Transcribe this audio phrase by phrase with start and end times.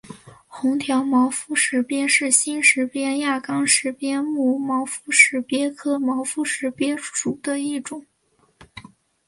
[0.47, 8.03] 红条毛肤石鳖是新石鳖亚纲石鳖目毛肤石鳖科毛肤石鳖属的一种。